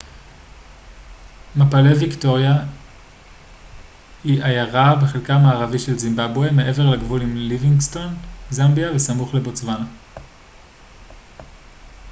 מפלי 1.55 1.93
ויקטוריה 1.93 2.53
היא 4.23 4.43
עיירה 4.43 4.95
בחלקה 5.01 5.33
המערבי 5.33 5.79
של 5.79 5.97
זימבבואה 5.97 6.51
מעבר 6.51 6.89
לגבול 6.89 7.21
עם 7.21 7.33
ליווינגסטון 7.35 8.17
זמביה 8.49 8.91
וסמוך 8.95 9.33
לבוטסואנה 9.35 9.85